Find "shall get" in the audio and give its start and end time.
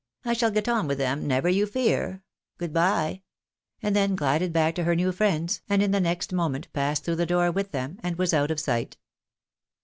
0.33-0.67